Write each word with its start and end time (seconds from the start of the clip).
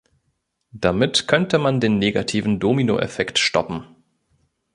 Damit 0.73 1.27
könnte 1.27 1.59
man 1.59 1.79
den 1.79 1.99
negativen 1.99 2.59
Domino-Effekt 2.59 3.37
stoppen. 3.37 3.85